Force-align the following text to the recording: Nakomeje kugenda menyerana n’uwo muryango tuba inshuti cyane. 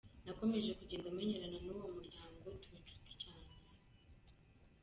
Nakomeje 0.25 0.77
kugenda 0.79 1.15
menyerana 1.17 1.57
n’uwo 1.65 1.87
muryango 1.95 2.45
tuba 2.61 2.77
inshuti 2.81 3.11
cyane. 3.21 3.55